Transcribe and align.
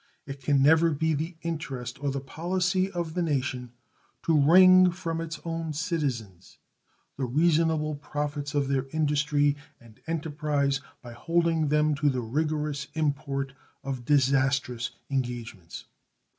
It 0.25 0.41
can 0.41 0.63
never 0.63 0.89
be 0.95 1.13
the 1.13 1.35
interest 1.43 2.03
or 2.03 2.09
the 2.09 2.19
policy 2.19 2.89
of 2.89 3.13
the 3.13 3.21
nation 3.21 3.71
to 4.23 4.35
wring 4.35 4.89
from 4.89 5.21
its 5.21 5.39
own 5.45 5.73
citizens 5.73 6.57
the 7.17 7.25
reasonable 7.25 7.93
profits 7.97 8.55
of 8.55 8.67
their 8.67 8.87
industry 8.87 9.55
and 9.79 9.99
enterprise 10.07 10.81
by 11.03 11.13
holding 11.13 11.67
them 11.67 11.93
to 11.93 12.09
the 12.09 12.21
rigorous 12.21 12.87
import 12.95 13.53
of 13.83 14.03
disastrous 14.03 14.89
engagements. 15.11 15.85